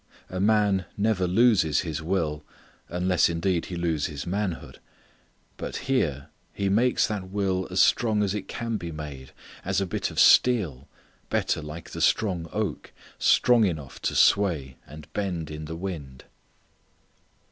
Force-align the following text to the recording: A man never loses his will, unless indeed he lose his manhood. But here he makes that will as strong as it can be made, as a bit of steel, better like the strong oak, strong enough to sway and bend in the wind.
A 0.31 0.39
man 0.39 0.85
never 0.97 1.27
loses 1.27 1.81
his 1.81 2.01
will, 2.01 2.43
unless 2.89 3.29
indeed 3.29 3.67
he 3.67 3.75
lose 3.75 4.07
his 4.07 4.25
manhood. 4.25 4.79
But 5.57 5.75
here 5.75 6.29
he 6.53 6.69
makes 6.69 7.05
that 7.05 7.29
will 7.29 7.67
as 7.69 7.83
strong 7.83 8.23
as 8.23 8.33
it 8.33 8.47
can 8.47 8.77
be 8.77 8.91
made, 8.91 9.31
as 9.63 9.79
a 9.79 9.85
bit 9.85 10.09
of 10.09 10.19
steel, 10.19 10.87
better 11.29 11.61
like 11.61 11.91
the 11.91 12.01
strong 12.01 12.49
oak, 12.51 12.91
strong 13.19 13.63
enough 13.63 14.01
to 14.01 14.15
sway 14.15 14.75
and 14.87 15.05
bend 15.13 15.51
in 15.51 15.65
the 15.65 15.75
wind. 15.75 16.23